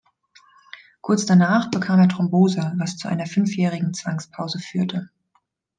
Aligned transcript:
Kurz 1.01 1.27
danach 1.27 1.69
bekam 1.69 1.99
er 1.99 2.09
Thrombose, 2.09 2.73
was 2.79 2.97
zu 2.97 3.07
einer 3.07 3.27
fünfjährigen 3.27 3.93
Zwangspause 3.93 4.57
führte. 4.57 5.11